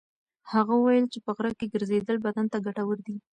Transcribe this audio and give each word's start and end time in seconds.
هغه 0.51 0.73
وویل 0.75 1.05
چې 1.13 1.19
په 1.25 1.31
غره 1.35 1.51
کې 1.59 1.71
ګرځېدل 1.73 2.17
بدن 2.25 2.45
ته 2.51 2.57
ګټور 2.65 2.97
دي. 3.05 3.15